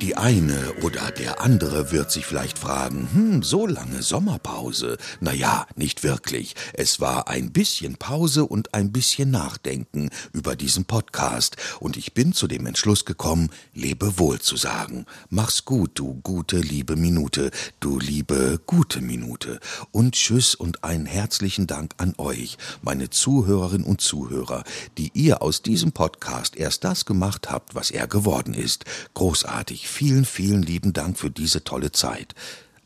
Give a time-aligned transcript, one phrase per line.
[0.00, 4.96] Die eine oder der andere wird sich vielleicht fragen, hm, so lange Sommerpause.
[5.20, 6.54] Naja, nicht wirklich.
[6.72, 11.58] Es war ein bisschen Pause und ein bisschen Nachdenken über diesen Podcast.
[11.80, 15.04] Und ich bin zu dem Entschluss gekommen, lebe wohl zu sagen.
[15.28, 19.60] Mach's gut, du gute, liebe Minute, du liebe, gute Minute.
[19.92, 24.64] Und tschüss und einen herzlichen Dank an euch, meine Zuhörerinnen und Zuhörer,
[24.96, 28.86] die ihr aus diesem Podcast erst das gemacht habt, was er geworden ist.
[29.12, 32.34] Großartig vielen, vielen lieben Dank für diese tolle Zeit.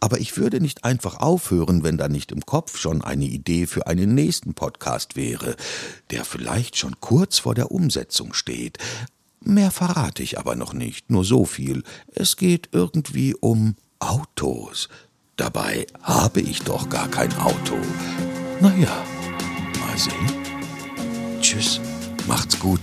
[0.00, 3.86] Aber ich würde nicht einfach aufhören, wenn da nicht im Kopf schon eine Idee für
[3.86, 5.56] einen nächsten Podcast wäre,
[6.10, 8.78] der vielleicht schon kurz vor der Umsetzung steht.
[9.40, 11.84] Mehr verrate ich aber noch nicht, nur so viel.
[12.12, 14.88] Es geht irgendwie um Autos.
[15.36, 17.76] Dabei habe ich doch gar kein Auto.
[18.60, 19.04] Naja,
[19.80, 21.40] mal sehen.
[21.40, 21.80] Tschüss,
[22.26, 22.80] macht's gut.